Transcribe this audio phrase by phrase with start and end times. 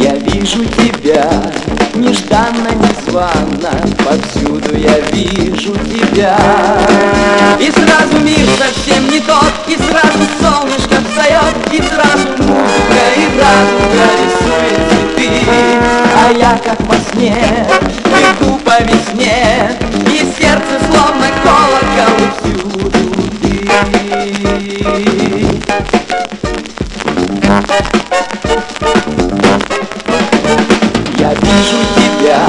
[0.00, 1.30] Я вижу тебя
[1.94, 6.38] нежданно, незванно Повсюду я вижу тебя.
[7.60, 14.06] И сразу мир совсем не тот И сразу солнышко встает И сразу музыка и радуга
[14.22, 15.30] рисует цветы.
[16.16, 17.36] А я как во сне
[18.40, 19.76] иду по весне
[31.30, 32.40] Я вижу тебя,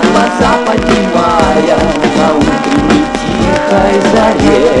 [0.00, 1.76] глаза поднимая
[2.16, 4.80] На утренней тихой заре.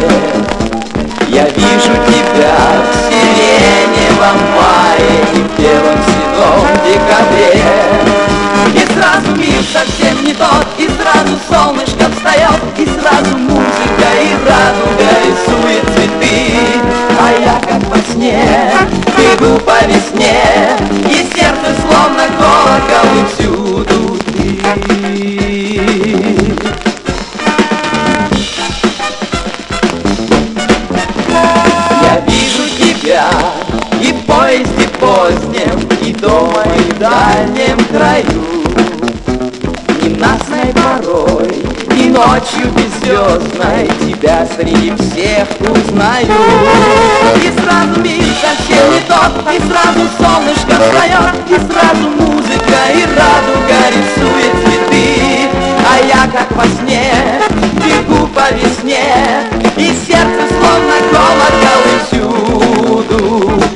[1.28, 7.60] Я вижу тебя в сиреневом мае И в белом седом декабре.
[8.72, 15.10] И сразу мир совсем не тот И сразу солнышко встает И сразу музыка и радуга
[15.22, 16.73] рисует цветы
[19.44, 20.76] бегу по весне
[21.08, 24.42] И сердце словно колокол И всюду ты
[32.02, 33.28] Я вижу тебя
[34.00, 38.44] и в поезде позднем И дома, и в дальнем краю.
[40.02, 41.64] Ненастной порой
[41.96, 47.13] и ночью беззвездной Тебя среди всех узнаю
[49.94, 55.48] сразу солнышко встает И сразу музыка и радуга рисует цветы.
[55.88, 57.14] А я как во сне
[57.74, 59.42] бегу по весне
[59.76, 63.73] И сердце словно колокол и всюду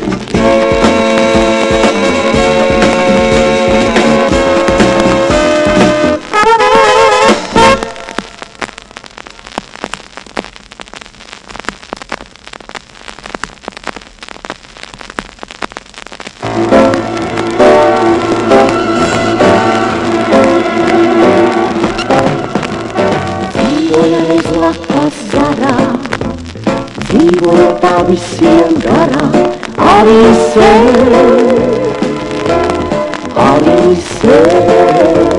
[23.89, 25.75] dzīvoja aiz lapas zarā,
[27.09, 29.29] dzīvoja tā visiem garā,
[29.81, 30.17] arī
[30.53, 30.99] sev,
[33.45, 33.79] arī
[34.11, 35.33] sev.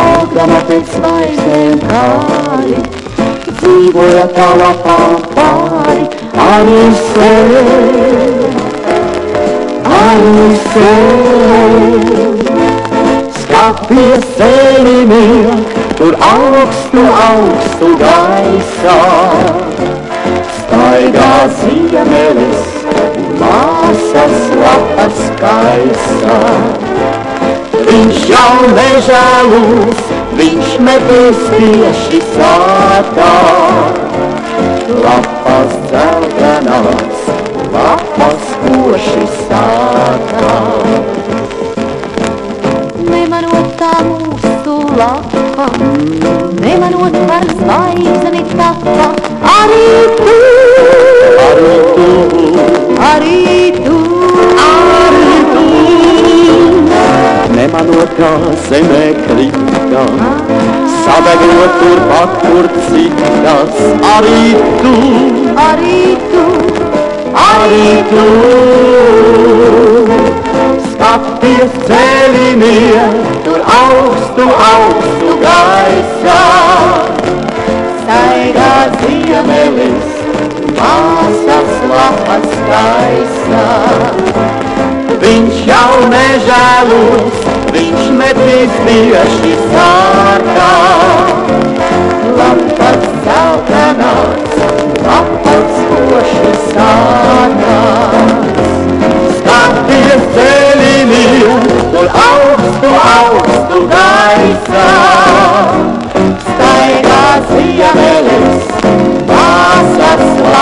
[0.00, 2.78] Augama pēc zvaigznēm kāri,
[3.50, 5.00] dzīvoja tā lapā
[5.34, 6.06] pāri,
[6.46, 7.52] arī sev,
[9.98, 11.76] arī sev.
[13.42, 18.98] Skaties, sevi mīl, tur augstu, augstu gaisā.
[20.58, 22.68] Staigā ziemelis,
[23.40, 26.38] māsas lapas gaisā.
[27.88, 30.04] Viņš jau nežēlos,
[30.38, 33.32] viņš metīs tieši sātā.
[35.02, 37.28] Lapas dzeltenās,
[37.74, 40.54] lapas koši sātā.
[43.08, 44.37] Nemanot mūsu
[44.96, 45.66] lapa,
[46.60, 49.08] nemanot par zvaigzni tapa,
[49.58, 49.88] arī
[50.20, 50.36] tu,
[51.48, 52.06] Arī tu,
[53.08, 53.38] arī
[53.84, 53.96] tu,
[54.64, 55.64] arī tu.
[57.54, 58.30] Nemanot kā
[58.68, 60.04] zemē krita,
[61.04, 63.80] sadegot turpat, kur citas.
[64.12, 64.44] Arī
[64.82, 64.94] tu,
[65.68, 66.46] arī tu,
[67.46, 68.28] arī tu.
[70.92, 73.37] Skaties tur
[73.74, 76.40] augstu, augstu gaisā.
[78.00, 80.12] Staigā ziemelis,
[80.78, 83.66] māsas lapas gaisā.
[85.22, 87.40] Viņš jau nežēlos,
[87.74, 90.70] viņš metīs tieši sārtā.
[92.38, 94.56] Lapas zeltenās,
[95.04, 98.36] lapas koši sārtās.
[99.40, 102.37] Skaties ceļiniem, tur augstu,
[103.14, 104.86] austu gaisā.
[106.44, 108.70] Staigās vievelis,
[109.32, 110.57] vasaras laikā.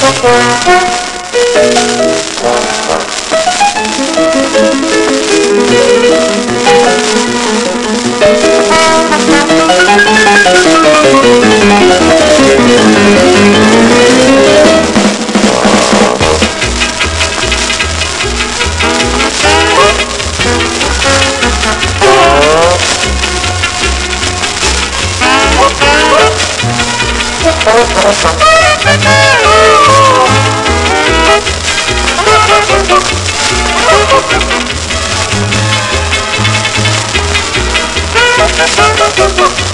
[0.00, 0.43] Сугробу,
[39.16, 39.73] ¡Gracias!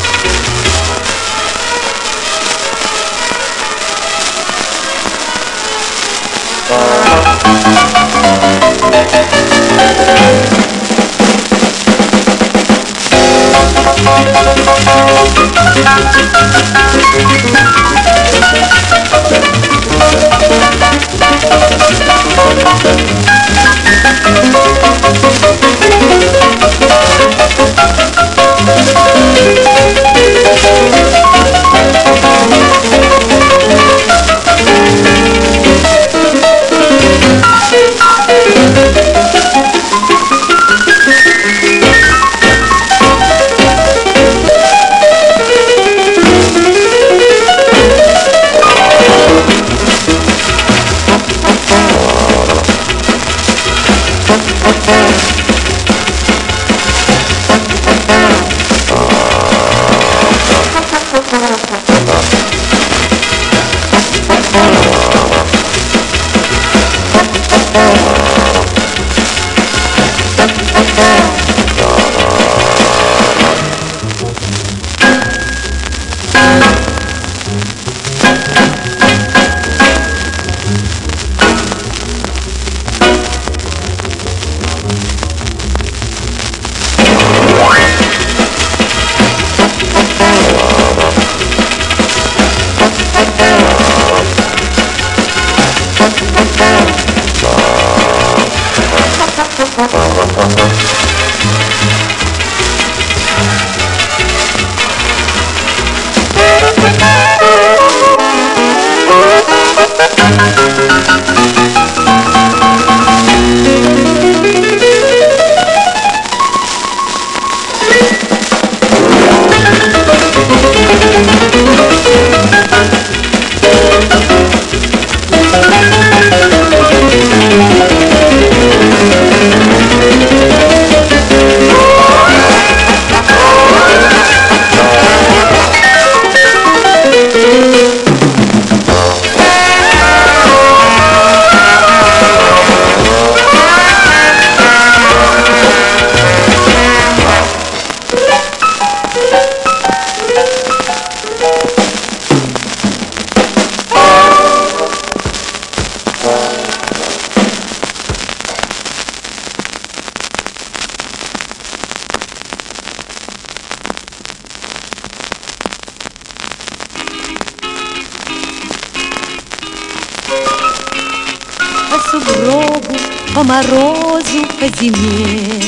[173.51, 175.61] Морозу, по зиме.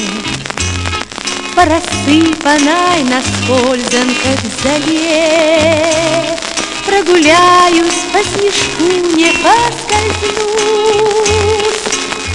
[1.57, 6.39] По рассыпанной на скользанках зале
[6.87, 8.85] Прогуляюсь по снежку,
[9.17, 10.23] не поскользнусь,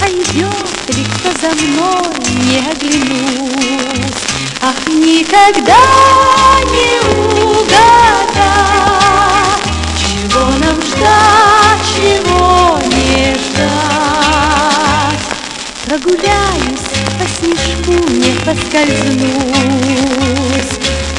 [0.02, 2.14] А идет ли кто за мной,
[2.44, 4.24] не оглянусь.
[4.62, 5.82] Ах, никогда
[15.98, 19.34] Прогуляюсь по снежку, не поскользнусь.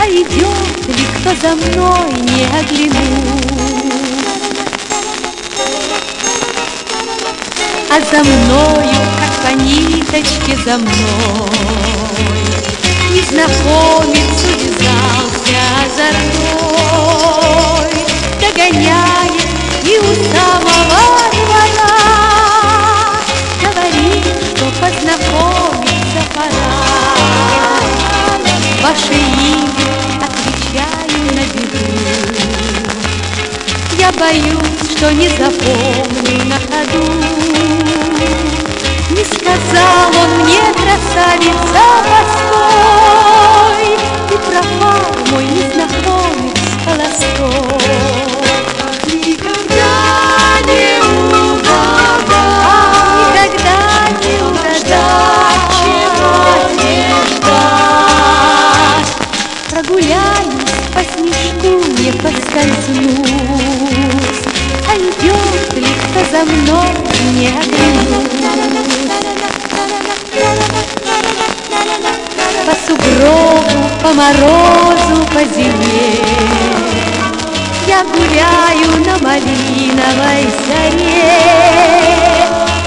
[0.01, 3.49] А идет ли кто за мной, не оглянусь.
[7.91, 11.51] А за мною, как по ниточке за мной
[13.11, 16.31] Незнакомец увязался озорной
[18.41, 19.49] Догоняет
[19.85, 20.11] и у
[34.09, 37.13] Я боюсь, что не запомню на ходу.
[39.11, 43.87] Не сказал он мне, красавица постой,
[44.31, 47.99] И пропал мой незнакомец холостой.
[62.23, 63.28] поскользнусь,
[66.39, 66.89] за мной,
[67.35, 68.29] не оглянусь.
[72.67, 76.13] По сугробу, по морозу, по зиме
[77.87, 81.33] Я гуляю на малиновой заре,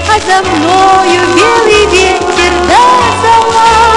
[0.08, 2.82] А за мною белый ветер до
[3.22, 3.91] зала.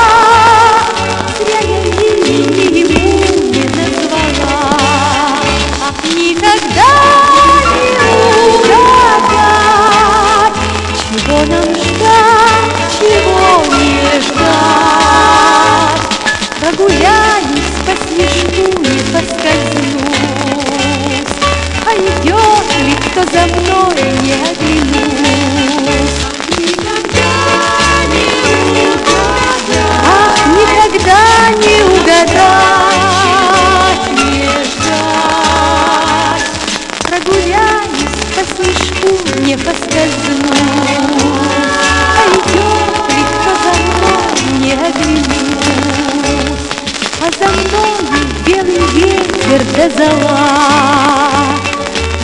[49.60, 50.38] До зола,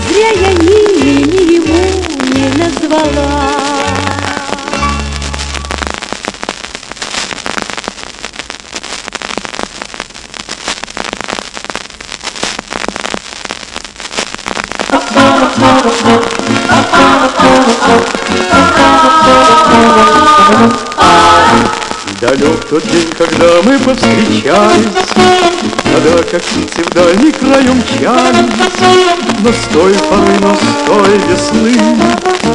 [0.10, 3.52] Зря я ни, ни ему не назвала.
[22.20, 24.88] Далек тот день, когда мы повстречались,
[25.94, 28.50] Когда, как птицы в дальний край умчались,
[29.40, 31.78] Но с той поры, но с той весны.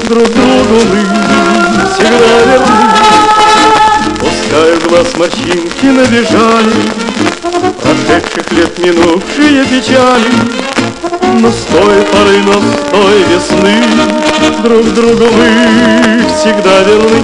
[0.08, 2.86] Друг другу мы всегда верны.
[4.18, 6.72] Пускай в глаз морщинки набежали,
[7.82, 10.32] Прошедших лет минувшие печали,
[11.38, 13.82] Но с той поры, но с той весны.
[14.62, 17.22] Друг другу мы всегда верны.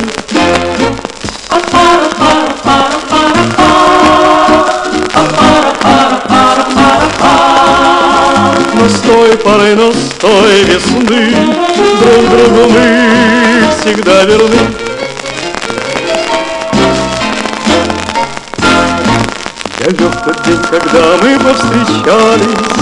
[9.12, 11.35] Той поры, но с той весны
[12.00, 14.59] Друг другу мы всегда верны.
[19.78, 22.73] Далек тот день, когда мы повстречались,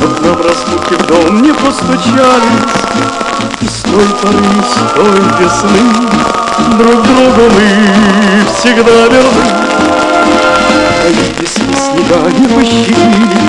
[0.00, 2.74] Но к нам распухи в дом не постучались,
[3.60, 5.84] И с той поры, с той весны
[6.78, 9.66] друг другу мы всегда верны.
[11.40, 13.45] Если снега не пощадили,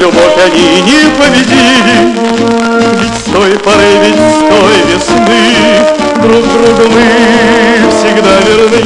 [0.00, 2.16] любовь они не победили,
[2.98, 5.42] Ведь с той поры, ведь с той весны
[6.22, 7.06] Друг другу мы
[7.90, 8.82] всегда верны.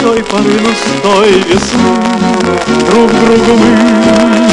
[0.00, 1.96] Той поры, но с той весны
[2.88, 3.70] друг другу мы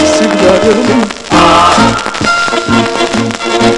[0.05, 0.97] всегда верны.
[3.49, 3.73] Пускай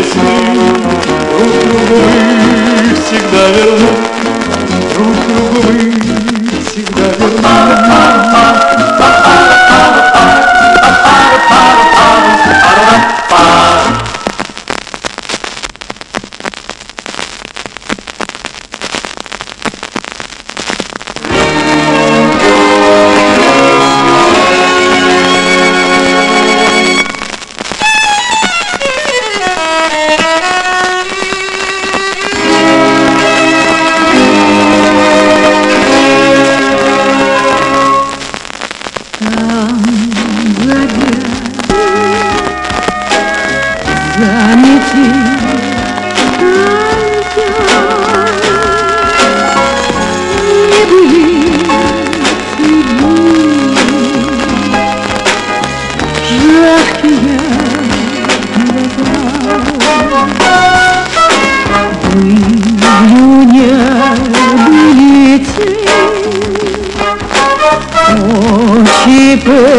[0.00, 0.22] весны
[1.90, 4.19] мы всегда верны.